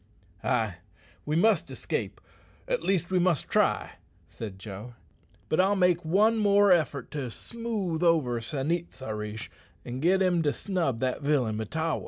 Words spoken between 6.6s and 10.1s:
effort to smooth over San it sa rish, an'